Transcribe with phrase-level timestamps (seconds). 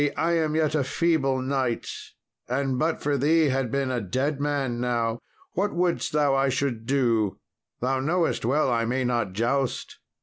[0.17, 1.87] I am yet a feeble knight,
[2.49, 5.19] and but for thee had been a dead man now:
[5.51, 7.37] what wouldest thou I should do?
[7.81, 9.99] Thou knowest well I may not joust."